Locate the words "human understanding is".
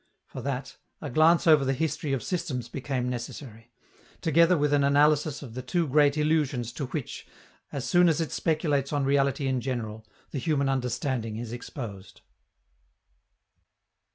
10.39-11.53